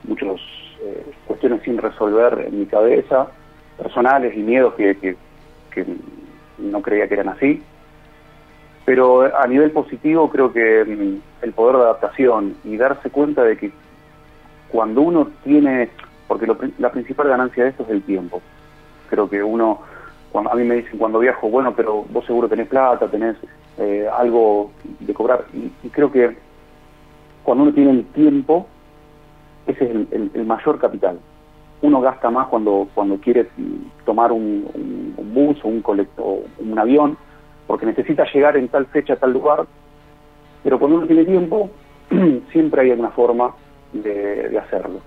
muchos 0.04 0.42
eh, 0.82 1.06
cuestiones 1.26 1.62
sin 1.64 1.78
resolver 1.78 2.46
en 2.48 2.60
mi 2.60 2.66
cabeza, 2.66 3.28
personales 3.78 4.36
y 4.36 4.40
miedos 4.40 4.74
que, 4.76 4.96
que, 4.96 5.16
no 6.58 6.82
creía 6.82 7.08
que 7.08 7.16
eran 7.16 7.30
así. 7.30 7.62
Pero 8.86 9.36
a 9.38 9.46
nivel 9.48 9.72
positivo 9.72 10.30
creo 10.30 10.54
que 10.54 10.86
mm, 10.86 11.44
el 11.44 11.54
poder 11.54 11.76
de 11.78 11.82
adaptación 11.84 12.56
y 12.64 12.78
darse 12.78 13.10
cuenta 13.10 13.44
de 13.44 13.58
que 13.58 13.72
cuando 14.70 15.02
uno 15.02 15.30
tiene, 15.44 15.90
porque 16.28 16.48
la 16.78 16.92
principal 16.92 17.28
ganancia 17.28 17.66
de 17.66 17.72
esto 17.72 17.84
es 17.84 17.90
el 17.90 18.04
tiempo. 18.04 18.42
Creo 19.10 19.30
que 19.30 19.44
uno 19.44 19.82
a 20.50 20.56
mí 20.56 20.64
me 20.64 20.76
dicen 20.76 20.98
cuando 20.98 21.20
viajo, 21.20 21.50
bueno, 21.50 21.74
pero 21.76 22.04
vos 22.10 22.26
seguro 22.26 22.50
tenés 22.50 22.68
plata, 22.68 23.08
tenés 23.08 23.38
eh, 23.78 24.08
algo 24.12 24.72
de 25.00 25.14
cobrar. 25.14 25.46
Y, 25.54 25.90
creo 25.90 26.12
que 26.12 26.36
cuando 27.44 27.64
uno 27.64 27.74
tiene 27.74 27.92
el 27.92 28.06
tiempo, 28.06 28.68
ese 29.68 29.86
es 29.86 29.92
el, 30.12 30.46
mayor 30.46 30.80
capital. 30.80 31.20
Uno 31.82 32.02
gasta 32.02 32.30
más 32.30 32.48
cuando, 32.48 32.88
cuando 32.94 33.18
quiere 33.18 33.48
tomar 34.06 34.32
un, 34.32 35.14
bus 35.34 35.58
o 35.64 35.68
un, 35.68 35.82
colecto, 35.82 36.44
un 36.60 36.80
avión, 36.80 37.18
porque 37.68 37.86
necesita 37.86 38.26
llegar 38.34 38.58
en 38.58 38.70
tal 38.70 38.86
fecha 38.88 39.14
a 39.14 39.18
tal 39.18 39.34
lugar, 39.34 39.66
pero 40.64 40.80
cuando 40.80 40.98
uno 40.98 41.08
tiene 41.08 41.26
tiempo, 41.26 41.70
siempre 42.52 42.82
hay 42.82 42.92
alguna 42.92 43.12
forma 43.12 43.54
de, 43.92 44.58
hacerlo. 44.58 45.00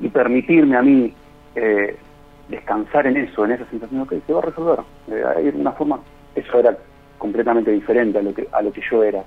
Y 0.00 0.08
permitirme 0.08 0.76
a 0.76 0.82
mí 0.82 1.14
eh, 1.54 1.96
descansar 2.48 3.06
en 3.06 3.16
eso, 3.18 3.44
en 3.44 3.52
esa 3.52 3.66
sensación, 3.66 4.06
que 4.06 4.20
se 4.26 4.32
va 4.32 4.40
a 4.40 4.42
resolver. 4.42 4.80
Eh, 5.10 5.22
hay 5.36 5.48
una 5.48 5.72
forma, 5.72 6.00
eso 6.34 6.58
era 6.58 6.76
completamente 7.18 7.70
diferente 7.70 8.18
a 8.18 8.22
lo 8.22 8.32
que 8.32 8.48
a 8.52 8.62
lo 8.62 8.72
que 8.72 8.80
yo 8.90 9.02
era, 9.02 9.24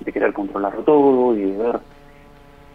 de 0.00 0.12
querer 0.12 0.32
controlarlo 0.32 0.82
todo 0.82 1.36
y 1.36 1.42
de 1.42 1.56
ver. 1.56 1.78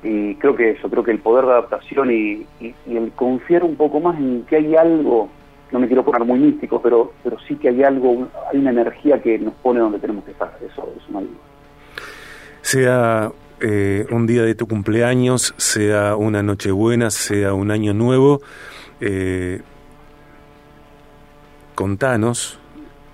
Y 0.01 0.35
creo 0.35 0.55
que 0.55 0.71
eso, 0.71 0.89
creo 0.89 1.03
que 1.03 1.11
el 1.11 1.19
poder 1.19 1.45
de 1.45 1.51
adaptación 1.51 2.11
y, 2.11 2.47
el 2.87 3.11
confiar 3.15 3.63
un 3.63 3.75
poco 3.75 3.99
más 3.99 4.17
en 4.17 4.43
que 4.43 4.55
hay 4.55 4.75
algo, 4.75 5.29
no 5.71 5.79
me 5.79 5.87
quiero 5.87 6.03
poner 6.03 6.23
muy 6.25 6.39
místico, 6.39 6.81
pero 6.81 7.13
pero 7.23 7.37
sí 7.47 7.55
que 7.55 7.69
hay 7.69 7.83
algo, 7.83 8.27
hay 8.51 8.59
una 8.59 8.71
energía 8.71 9.21
que 9.21 9.37
nos 9.37 9.53
pone 9.55 9.79
donde 9.79 9.99
tenemos 9.99 10.23
que 10.23 10.31
estar, 10.31 10.57
eso 10.65 10.89
es 10.97 11.09
una 11.09 11.21
Sea 12.61 13.31
eh, 13.61 14.05
un 14.09 14.25
día 14.25 14.43
de 14.43 14.55
tu 14.55 14.67
cumpleaños, 14.67 15.53
sea 15.57 16.15
una 16.15 16.41
noche 16.43 16.71
buena, 16.71 17.09
sea 17.09 17.53
un 17.53 17.71
año 17.71 17.93
nuevo, 17.93 18.41
eh, 19.01 19.61
contanos 21.75 22.58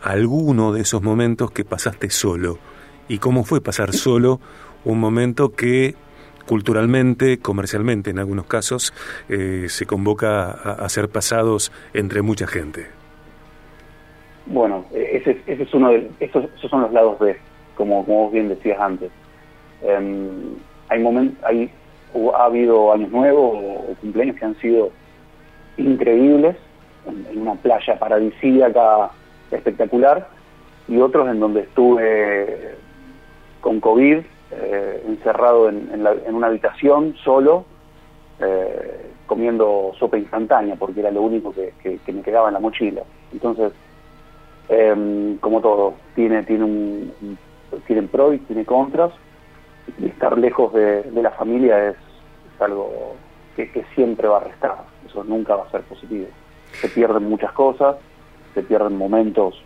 alguno 0.06 0.72
de 0.72 0.82
esos 0.82 1.02
momentos 1.02 1.50
que 1.50 1.66
pasaste 1.66 2.12
solo 2.12 2.60
y 3.08 3.18
cómo 3.18 3.44
fue 3.44 3.60
pasar 3.60 3.92
solo 3.94 4.40
un 4.84 5.00
momento 5.00 5.50
que 5.50 5.96
culturalmente, 6.46 7.40
comercialmente 7.40 8.12
en 8.12 8.20
algunos 8.20 8.46
casos, 8.46 8.94
eh, 9.30 9.66
se 9.68 9.88
convoca 9.88 10.52
a, 10.52 10.88
ser 10.90 11.10
pasados 11.10 11.72
entre 11.96 12.22
mucha 12.22 12.46
gente. 12.46 12.86
Bueno, 14.46 14.86
ese, 14.94 15.42
es 15.48 15.74
uno 15.74 15.90
de 15.90 16.12
esos, 16.20 16.46
son 16.70 16.82
los 16.82 16.94
lados 16.94 17.18
B, 17.18 17.36
como, 17.74 18.06
como 18.06 18.26
vos 18.26 18.32
bien 18.32 18.48
decías 18.48 18.80
antes. 18.80 19.10
Em, 19.82 20.54
hay 20.88 21.02
momentos, 21.02 21.44
hay, 21.44 21.72
ha 22.36 22.46
habido 22.46 22.94
años 22.94 23.10
nuevos 23.10 23.58
o 23.58 23.96
cumpleaños 24.02 24.36
que 24.36 24.46
han 24.46 24.56
sido 24.60 24.92
increíbles, 25.78 26.56
en, 27.08 27.42
una 27.42 27.56
playa 27.56 27.98
paradisíaca 27.98 29.10
espectacular, 29.52 30.28
y 30.88 31.00
otros 31.00 31.28
en 31.28 31.40
donde 31.40 31.62
estuve 31.62 32.76
con 33.62 33.80
COVID, 33.80 34.18
eh, 34.52 35.04
encerrado 35.08 35.70
en, 35.70 36.06
una 36.28 36.48
habitación 36.48 37.16
solo, 37.24 37.66
eh, 38.40 39.12
comiendo 39.26 39.94
sopa 39.98 40.18
instantánea, 40.18 40.76
porque 40.76 41.00
era 41.00 41.12
lo 41.12 41.24
único 41.24 41.54
que, 41.54 41.74
me 42.12 42.22
quedaba 42.22 42.50
en 42.50 42.54
la 42.54 42.60
mochila. 42.60 43.02
Entonces, 43.34 43.72
em, 44.70 45.38
como 45.38 45.62
todo, 45.62 45.96
tiene, 46.14 46.44
tiene, 46.44 46.64
un, 46.64 47.38
tiene 47.88 48.04
pros 48.04 48.36
y 48.36 48.38
tiene 48.40 48.66
contras, 48.66 49.12
y 50.00 50.08
estar 50.08 50.38
lejos 50.38 50.74
de, 50.74 51.04
la 51.14 51.32
familia 51.32 51.90
es, 51.90 51.96
algo 52.60 53.16
que, 53.56 53.70
que 53.70 53.84
siempre 53.96 54.30
va 54.30 54.38
a 54.38 54.44
restar 54.46 54.96
eso 55.06 55.24
nunca 55.24 55.56
va 55.56 55.64
a 55.64 55.72
ser 55.72 55.82
positivo. 55.82 56.28
Se 56.74 56.90
pierden 56.90 57.30
muchas 57.30 57.52
cosas, 57.54 57.96
se 58.56 58.64
pierden 58.64 58.98
momentos 58.98 59.62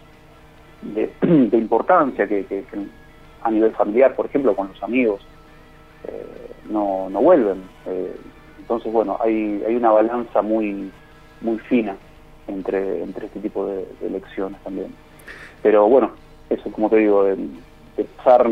de, 0.82 1.14
importancia 1.58 2.28
que, 2.28 2.66
a 3.42 3.52
nivel 3.52 3.72
familiar, 3.72 4.16
por 4.16 4.26
ejemplo, 4.26 4.56
con 4.56 4.68
los 4.68 4.84
amigos, 4.84 5.22
eh, 6.06 6.52
no, 6.70 7.10
no 7.10 7.22
vuelven. 7.22 7.64
Eh, 7.86 8.16
entonces, 8.60 8.92
bueno, 8.92 9.18
hay, 9.22 9.64
hay 9.66 9.76
una 9.76 9.92
balanza 9.92 10.42
muy, 10.42 10.92
muy 11.42 11.58
fina 11.60 11.96
entre, 12.48 13.04
entre 13.04 13.28
este 13.28 13.40
tipo 13.40 13.66
de, 13.66 13.88
elecciones 14.02 14.60
también. 14.64 14.94
Pero 15.62 15.88
bueno, 15.88 16.12
eso 16.50 16.72
como 16.72 16.90
te 16.90 16.98
digo, 16.98 17.24
de, 17.24 17.38
pasar 18.18 18.50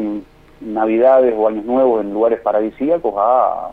navidades 0.60 1.34
o 1.38 1.48
años 1.48 1.66
nuevos 1.66 2.04
en 2.04 2.14
lugares 2.14 2.40
paradisíacos 2.42 3.14
a 3.18 3.72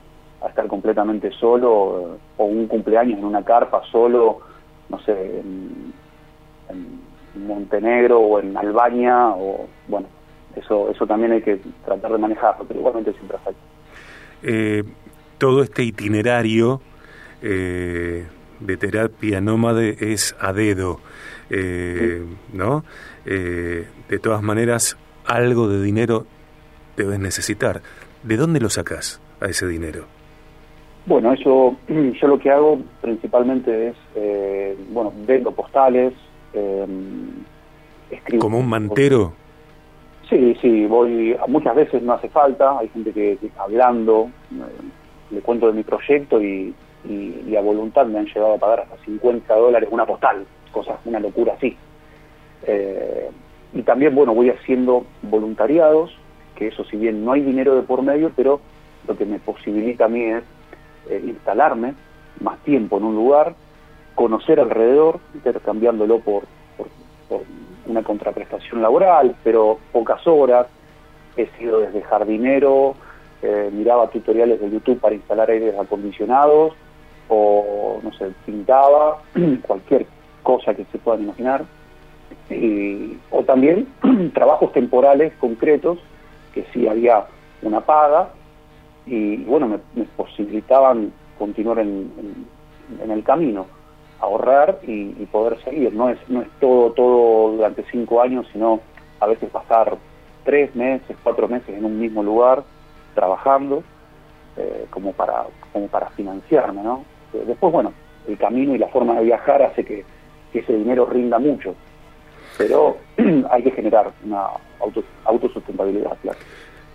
estar 0.48 0.66
completamente 0.66 1.30
solo 1.32 2.00
eh, 2.00 2.18
o 2.36 2.44
un 2.44 2.66
cumpleaños 2.66 3.18
en 3.18 3.24
una 3.24 3.42
carpa 3.44 3.82
solo, 3.90 4.40
no 4.88 4.98
sé, 5.00 5.42
Montenegro 7.34 8.20
o 8.20 8.40
en 8.40 8.56
Albania 8.56 9.30
o 9.30 9.66
bueno, 9.88 10.06
eso 10.56 10.90
eso 10.90 11.06
también 11.06 11.32
hay 11.32 11.42
que 11.42 11.58
tratar 11.84 12.12
de 12.12 12.18
manejarlo, 12.18 12.64
pero 12.66 12.80
igualmente 12.80 13.12
siempre 13.12 13.36
afecta. 13.36 13.60
Eh, 14.42 14.84
todo 15.38 15.62
este 15.62 15.82
itinerario 15.82 16.80
eh, 17.42 18.26
de 18.60 18.76
terapia 18.76 19.40
nómade 19.40 19.96
es 20.00 20.36
a 20.38 20.52
dedo, 20.52 21.00
eh, 21.50 22.22
¿no? 22.52 22.84
de 23.24 24.18
todas 24.20 24.42
maneras, 24.42 24.98
algo 25.26 25.66
de 25.68 25.82
dinero 25.82 26.26
debes 26.96 27.18
necesitar. 27.18 27.80
¿De 28.22 28.36
dónde 28.36 28.60
lo 28.60 28.68
sacas 28.68 29.20
a 29.40 29.46
ese 29.46 29.66
dinero? 29.66 30.04
Bueno, 31.06 31.32
eso 31.32 31.76
yo 31.88 32.28
lo 32.28 32.38
que 32.38 32.50
hago 32.50 32.80
principalmente 33.00 33.88
es, 33.88 33.96
eh, 34.14 34.76
bueno, 34.90 35.12
vendo 35.26 35.52
postales, 35.52 36.14
eh, 36.54 36.86
escribo... 38.10 38.40
¿Como 38.40 38.58
un 38.58 38.68
mantero? 38.68 39.32
Sí, 40.28 40.56
sí, 40.60 40.86
voy, 40.86 41.36
muchas 41.48 41.76
veces 41.76 42.02
no 42.02 42.14
hace 42.14 42.28
falta, 42.28 42.78
hay 42.78 42.88
gente 42.88 43.12
que, 43.12 43.38
hablando, 43.58 44.30
eh, 44.52 45.34
le 45.34 45.40
cuento 45.40 45.66
de 45.66 45.74
mi 45.74 45.82
proyecto 45.82 46.42
y, 46.42 46.74
y, 47.04 47.54
a 47.56 47.60
voluntad 47.60 48.06
me 48.06 48.18
han 48.18 48.26
llegado 48.26 48.54
a 48.54 48.58
pagar 48.58 48.80
hasta 48.80 48.96
50 49.04 49.54
dólares 49.54 49.88
una 49.92 50.06
postal, 50.06 50.46
cosas, 50.72 50.98
una 51.04 51.20
locura 51.20 51.54
así. 51.54 51.76
y 53.74 53.82
también, 53.82 54.14
bueno, 54.14 54.34
voy 54.34 54.50
haciendo 54.50 55.04
voluntariados, 55.22 56.16
que 56.56 56.68
eso 56.68 56.84
si 56.84 56.96
bien 56.96 57.24
no 57.24 57.32
hay 57.32 57.42
dinero 57.42 57.74
de 57.76 57.82
por 57.82 58.02
medio, 58.02 58.32
pero 58.34 58.60
lo 59.06 59.16
que 59.16 59.26
me 59.26 59.38
posibilita 59.38 60.06
a 60.06 60.08
mí 60.08 60.24
es 60.24 60.42
eh, 61.10 61.22
instalarme 61.24 61.94
más 62.40 62.58
tiempo 62.60 62.96
en 62.98 63.04
un 63.04 63.14
lugar, 63.14 63.54
conocer 64.14 64.60
alrededor, 64.60 65.20
intercambiándolo 65.34 66.20
por, 66.20 66.44
una 67.86 68.02
contraprestación 68.02 68.80
laboral, 68.80 69.36
pero 69.44 69.78
pocas 69.92 70.26
horas. 70.26 70.66
He 71.36 71.46
sido 71.58 71.80
desde 71.80 72.00
jardinero, 72.02 72.94
eh, 73.42 73.70
miraba 73.72 74.08
tutoriales 74.08 74.60
de 74.60 74.70
YouTube 74.70 75.00
para 75.00 75.14
instalar 75.14 75.50
aires 75.50 75.74
acondicionados, 75.78 76.72
o 77.28 78.00
no 78.02 78.12
sé, 78.12 78.30
pintaba, 78.46 79.18
cualquier 79.66 80.06
cosa 80.42 80.74
que 80.74 80.84
se 80.92 80.98
puedan 80.98 81.22
imaginar. 81.24 81.64
o 83.30 83.42
también 83.42 83.88
trabajos 84.34 84.72
temporales 84.72 85.32
concretos, 85.40 85.98
que 86.54 86.64
sí 86.72 86.86
había 86.86 87.26
una 87.62 87.80
paga, 87.80 88.30
y, 89.06 89.36
bueno, 89.44 89.68
me, 89.68 90.04
posibilitaban 90.16 91.12
continuar 91.38 91.78
en, 91.80 92.10
el 93.08 93.24
camino, 93.24 93.66
ahorrar 94.24 94.80
y, 94.86 95.12
poder 95.26 95.62
seguir. 95.64 95.92
No 95.94 96.08
es, 96.10 96.18
no 96.28 96.42
es 96.42 96.48
todo, 96.60 96.92
todo 96.92 97.52
durante 97.52 97.84
cinco 97.90 98.22
años, 98.22 98.46
sino 98.52 98.80
a 99.20 99.26
veces 99.26 99.50
pasar 99.50 99.96
tres 100.44 100.74
meses, 100.74 101.16
cuatro 101.22 101.48
meses 101.48 101.70
en 101.76 101.84
un 101.84 101.98
mismo 101.98 102.22
lugar 102.22 102.62
trabajando 103.14 103.82
eh, 104.56 104.86
como 104.90 105.12
para 105.12 105.44
como 105.72 105.88
para 105.88 106.10
financiarme, 106.10 106.82
¿no? 106.82 107.04
Eh, 107.32 107.44
después, 107.46 107.72
bueno, 107.72 107.92
el 108.28 108.38
camino 108.38 108.74
y 108.74 108.78
la 108.78 108.88
forma 108.88 109.14
de 109.14 109.24
viajar 109.24 109.62
hace 109.62 109.84
que, 109.84 110.04
ese 110.52 110.72
dinero 110.72 111.04
rinda 111.06 111.40
mucho, 111.40 111.74
pero 112.56 112.96
hay 113.50 113.64
que 113.64 113.72
generar 113.72 114.12
una 114.24 114.46
auto, 114.78 115.02
autosustentabilidad, 115.24 116.16
claro. 116.22 116.38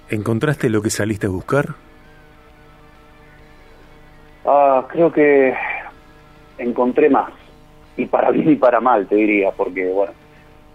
¿Encontraste 0.10 0.70
lo 0.70 0.82
que 0.82 0.90
saliste 0.90 1.28
a 1.28 1.30
buscar? 1.30 1.76
Ah, 4.46 4.88
creo 4.90 5.12
que 5.12 5.54
encontré 6.60 7.10
más, 7.10 7.32
y 7.98 8.06
para 8.06 8.32
bien 8.32 8.52
y 8.52 8.56
para 8.56 8.80
mal, 8.80 9.08
te 9.08 9.16
diría, 9.16 9.52
porque, 9.52 9.90
bueno, 9.90 10.14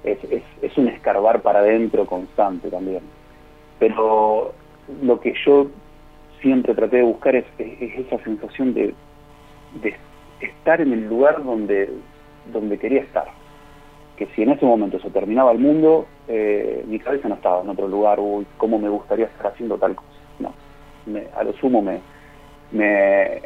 es, 0.03 0.23
es, 0.25 0.43
es 0.63 0.77
un 0.77 0.89
escarbar 0.89 1.41
para 1.43 1.61
adentro 1.61 2.07
constante 2.07 2.71
también. 2.71 3.03
Pero 3.79 4.53
lo 5.03 5.21
que 5.21 5.35
yo 5.45 5.69
siempre 6.41 6.75
traté 6.75 6.99
de 6.99 7.03
buscar 7.03 7.35
es, 7.35 7.47
esa 7.59 8.23
sensación 8.23 8.75
de, 8.75 8.95
de, 9.83 9.97
estar 10.41 10.81
en 10.81 10.93
el 10.93 11.09
lugar 11.09 11.43
donde, 11.43 11.91
donde 12.53 12.79
quería 12.79 13.01
estar. 13.01 13.27
Que 14.17 14.27
si 14.35 14.43
en 14.43 14.51
ese 14.51 14.67
momento 14.67 15.01
se 15.01 15.11
terminaba 15.11 15.53
el 15.53 15.59
mundo, 15.59 16.07
eh, 16.29 16.85
mi 16.87 16.99
cabeza 16.99 17.29
no 17.29 17.37
estaba 17.37 17.63
en 17.63 17.71
otro 17.71 17.89
lugar, 17.89 18.21
uy, 18.21 18.47
cómo 18.59 18.79
me 18.79 18.89
gustaría 18.89 19.27
estar 19.27 19.49
haciendo 19.49 19.79
tal 19.79 19.95
cosa. 19.95 20.11
No, 20.39 20.53
a 21.35 21.45
lo 21.45 21.53
sumo 21.55 21.81
me, 21.81 22.01
me, 22.73 23.43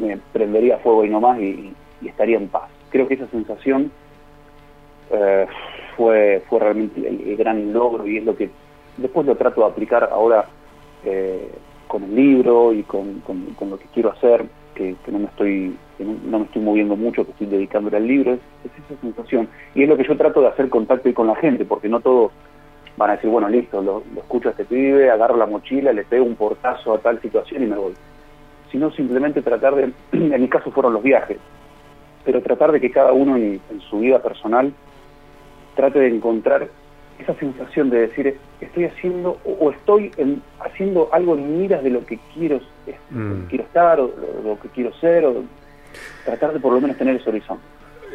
me 0.00 0.18
prendería 0.32 0.78
fuego 0.78 1.04
y 1.04 1.10
no 1.10 1.20
más 1.20 1.38
y, 1.40 1.72
estaría 2.04 2.36
en 2.36 2.48
paz. 2.48 2.68
Creo 2.90 3.06
que 3.06 3.14
esa 3.14 3.28
sensación 3.28 3.92
eh, 5.12 5.46
fue, 5.96 6.42
fue 6.48 6.58
realmente 6.58 7.06
el, 7.06 7.36
gran 7.36 7.72
logro 7.72 8.06
y 8.06 8.18
es 8.18 8.24
lo 8.24 8.36
que 8.36 8.50
después 8.96 9.24
lo 9.26 9.36
trato 9.36 9.60
de 9.60 9.68
aplicar 9.68 10.08
ahora 10.12 10.46
eh, 11.04 11.48
con 11.86 12.02
el 12.04 12.14
libro 12.16 12.72
y 12.72 12.82
con, 12.82 13.20
con, 13.20 13.70
lo 13.70 13.78
que 13.78 13.86
quiero 13.94 14.10
hacer, 14.10 14.46
que, 14.74 14.96
no 15.08 15.20
me 15.20 15.26
estoy 15.26 15.76
no, 15.98 16.38
me 16.40 16.46
estoy 16.46 16.62
moviendo 16.62 16.96
mucho, 16.96 17.24
que 17.24 17.32
estoy 17.32 17.46
dedicándole 17.46 17.98
al 17.98 18.06
libro, 18.06 18.32
es, 18.32 18.40
esa 18.64 19.00
sensación. 19.00 19.48
Y 19.74 19.82
es 19.82 19.88
lo 19.88 19.96
que 19.96 20.04
yo 20.04 20.16
trato 20.16 20.40
de 20.40 20.48
hacer 20.48 20.68
contacto 20.68 21.12
con 21.14 21.26
la 21.26 21.36
gente, 21.36 21.64
porque 21.64 21.88
no 21.88 22.00
todos 22.00 22.32
van 22.96 23.10
a 23.10 23.16
decir, 23.16 23.30
bueno, 23.30 23.48
listo, 23.48 23.82
lo, 23.82 24.02
escucho 24.16 24.48
a 24.48 24.52
este 24.52 24.64
pibe, 24.64 25.10
agarro 25.10 25.36
la 25.36 25.46
mochila, 25.46 25.92
le 25.92 26.04
pego 26.04 26.24
un 26.24 26.34
portazo 26.34 26.94
a 26.94 26.98
tal 26.98 27.20
situación 27.20 27.62
y 27.62 27.66
me 27.66 27.76
voy. 27.76 27.92
Sino 28.72 28.90
simplemente 28.90 29.42
tratar 29.42 29.76
de, 29.76 29.92
en 30.12 30.40
mi 30.40 30.48
caso 30.48 30.72
fueron 30.72 30.94
los 30.94 31.02
viajes, 31.02 31.38
pero 32.24 32.42
tratar 32.42 32.72
de 32.72 32.80
que 32.80 32.90
cada 32.90 33.12
uno 33.12 33.36
en 33.36 33.60
su 33.88 34.00
vida 34.00 34.20
personal 34.20 34.72
trate 35.76 36.00
de 36.00 36.08
encontrar 36.08 36.68
esa 37.22 37.34
sensación 37.34 37.90
de 37.90 38.00
decir, 38.00 38.36
estoy 38.60 38.84
haciendo 38.84 39.38
o 39.44 39.70
estoy 39.70 40.10
haciendo 40.60 41.08
algo 41.12 41.36
en 41.36 41.60
miras 41.60 41.82
de 41.82 41.90
lo 41.90 42.04
que 42.04 42.18
quiero, 42.34 42.60
mm. 43.10 43.44
quiero 43.48 43.64
estar 43.64 44.00
o 44.00 44.12
lo, 44.44 44.58
que 44.60 44.68
quiero 44.68 44.92
ser, 44.94 45.24
o 45.24 45.44
tratar 46.24 46.52
de 46.52 46.60
por 46.60 46.72
lo 46.72 46.80
menos 46.80 46.96
tener 46.96 47.16
ese 47.16 47.28
horizonte. 47.28 47.62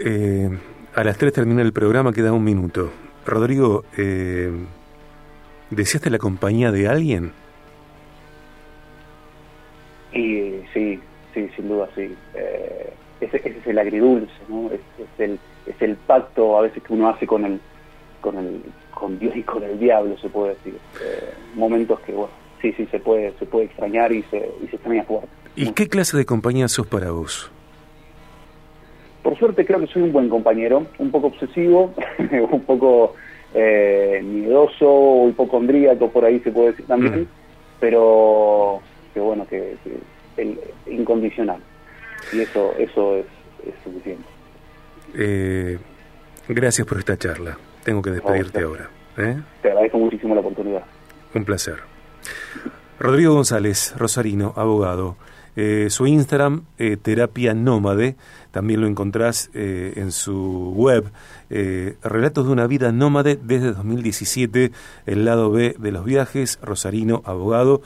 Eh, 0.04 0.50
a 0.96 1.04
las 1.04 1.18
tres 1.18 1.34
termina 1.34 1.62
el 1.62 1.74
programa, 1.74 2.12
queda 2.12 2.34
un 2.34 2.44
minuto. 2.44 2.92
Rodrigo, 3.26 3.84
eh, 3.98 4.52
¿deseaste 5.70 6.10
la 6.10 6.18
compañía 6.18 6.72
de 6.72 6.88
alguien? 6.88 7.32
Y, 10.18 10.64
sí, 10.74 11.00
sí, 11.34 11.50
sin 11.56 11.70
duda, 11.70 11.88
sí. 11.96 12.16
Eh, 12.34 12.94
ese, 13.22 13.38
es 13.38 13.68
el 13.68 13.80
agridulce, 13.80 14.34
¿no? 14.48 14.70
Es, 14.72 14.82
el, 15.20 15.40
es 15.66 15.82
el 15.82 15.96
pacto 15.96 16.58
a 16.58 16.62
veces 16.62 16.84
que 16.84 16.94
uno 16.94 17.10
hace 17.10 17.26
con 17.28 17.46
el, 17.46 17.60
con 18.22 18.38
el 18.38 18.62
con 18.98 19.20
Dios 19.20 19.36
y 19.36 19.44
con 19.44 19.62
el 19.64 19.78
diablo, 19.80 20.18
se 20.18 20.28
puede 20.28 20.56
decir. 20.56 20.76
Eh, 21.04 21.34
momentos 21.54 22.00
que, 22.00 22.14
bueno, 22.14 22.32
sí, 22.62 22.74
sí, 22.74 22.88
se 22.88 23.00
puede, 23.00 23.32
se 23.38 23.46
puede 23.46 23.66
extrañar 23.66 24.12
y 24.12 24.24
se, 24.24 24.38
y 24.64 24.68
se 24.68 24.76
extraña 24.76 25.04
fuerte. 25.04 25.28
¿Y 25.56 25.72
qué 25.72 25.88
clase 25.88 26.18
de 26.18 26.26
compañía 26.26 26.68
sos 26.68 26.88
para 26.88 27.12
vos? 27.12 27.52
Por 29.22 29.38
suerte 29.38 29.66
creo 29.66 29.80
que 29.80 29.88
soy 29.88 30.04
un 30.04 30.14
buen 30.14 30.30
compañero, 30.30 30.88
un 30.98 31.12
poco 31.12 31.28
obsesivo, 31.28 31.94
un 32.52 32.62
poco 32.62 33.14
eh, 33.54 34.22
miedoso, 34.24 35.28
hipocondríaco, 35.30 36.10
por 36.10 36.26
ahí 36.26 36.40
se 36.40 36.52
puede 36.52 36.72
decir 36.72 36.86
también, 36.86 37.22
mm. 37.22 37.28
pero 37.80 38.82
que 39.18 39.22
bueno, 39.22 39.48
que, 39.48 39.76
el, 40.38 40.60
incondicional. 40.86 41.60
Y 42.32 42.42
eso, 42.42 42.74
eso 42.78 43.16
es, 43.16 43.26
es 43.66 43.74
suficiente. 43.84 44.28
Eh, 45.16 45.80
gracias 46.48 46.86
por 46.86 47.00
esta 47.00 47.18
charla. 47.18 47.58
Tengo 47.84 48.02
que 48.02 48.12
despedirte 48.12 48.62
ahora. 48.62 48.90
¿eh? 49.18 49.38
Te 49.62 49.70
agradezco 49.70 49.98
muchísimo 49.98 50.36
la 50.36 50.42
oportunidad. 50.42 50.84
Un 51.34 51.46
placer. 51.46 51.78
Rodrigo 53.00 53.34
González, 53.34 53.96
Rosarino, 53.98 54.54
abogado. 54.56 55.16
Eh, 55.60 55.88
su 55.90 56.06
Instagram, 56.06 56.66
eh, 56.78 56.98
Terapia 57.02 57.56
Nómade, 57.56 58.16
también 58.52 58.80
lo 58.80 58.88
encontrás 58.88 59.50
en 59.54 60.12
su 60.12 60.72
web. 60.76 61.12
Relatos 61.50 62.46
de 62.46 62.52
una 62.52 62.66
vida 62.66 62.92
nómade 62.92 63.40
desde 63.42 63.74
2017, 63.74 64.72
el 65.06 65.26
lado 65.26 65.52
B 65.52 65.76
de 65.78 65.92
los 65.92 66.06
viajes. 66.06 66.58
Rosarino, 66.62 67.22
abogado, 67.26 67.82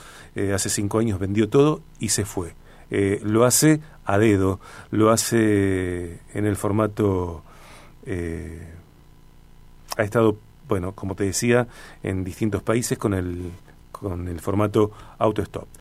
hace 0.53 0.69
cinco 0.69 0.99
años 0.99 1.19
vendió 1.19 1.49
todo 1.49 1.81
y 1.99 2.10
se 2.10 2.23
fue. 2.23 2.53
lo 2.89 3.43
hace 3.43 3.81
a 4.05 4.17
dedo, 4.17 4.62
lo 4.91 5.10
hace 5.10 6.19
en 6.34 6.45
el 6.45 6.55
formato 6.55 7.43
ha 9.97 10.03
estado, 10.03 10.38
bueno, 10.67 10.93
como 10.93 11.15
te 11.15 11.25
decía, 11.25 11.67
en 12.03 12.23
distintos 12.23 12.63
países 12.63 12.97
con 12.97 13.13
el, 13.13 13.51
con 13.91 14.27
el 14.27 14.39
formato 14.39 14.91
auto-stop. 15.17 15.67